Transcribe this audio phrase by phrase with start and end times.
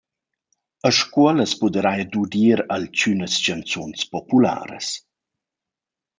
[0.87, 4.87] A Scuol as pudaraja dudir alchünas chanzuns popularas.